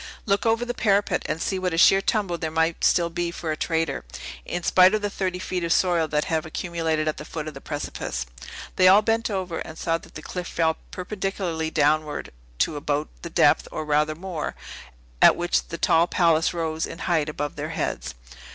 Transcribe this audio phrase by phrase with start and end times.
[0.25, 3.51] Look over the parapet, and see what a sheer tumble there might still be for
[3.51, 4.03] a traitor,
[4.47, 7.53] in spite of the thirty feet of soil that have accumulated at the foot of
[7.53, 8.25] the precipice."
[8.77, 13.29] They all bent over, and saw that the cliff fell perpendicularly downward to about the
[13.29, 14.55] depth, or rather more,
[15.21, 18.15] at which the tall palace rose in height above their heads.